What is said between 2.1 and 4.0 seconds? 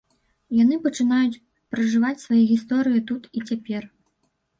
свае гісторыі тут і цяпер.